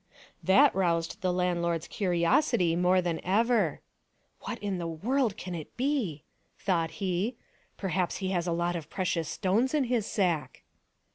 [0.41, 3.81] That roused the landlord's curiosity more than ever."
[4.47, 6.23] What in the world can it be?"
[6.57, 7.35] thought he."
[7.77, 10.63] Perhaps he has a lot of precious stones in his sack."